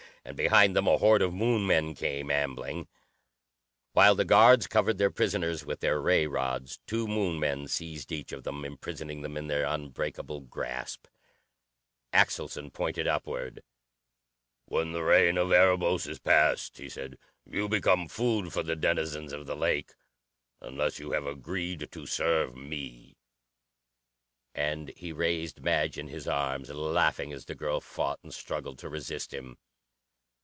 [0.23, 2.87] And behind them a horde of Moon men came, ambling.
[3.93, 8.31] While the guards covered their prisoners with their ray rods, two Moon men seized each
[8.31, 11.07] of them, imprisoning him in their unbreakable grasp.
[12.13, 13.63] Axelson pointed upward.
[14.65, 19.33] "When the reign of Erebos is past," he said, "you become food for the denizens
[19.33, 19.95] of the lake,
[20.61, 23.17] unless you have agreed to serve me."
[24.53, 28.87] And he raised Madge in his arms, laughing as the girl fought and struggled to
[28.87, 29.57] resist him.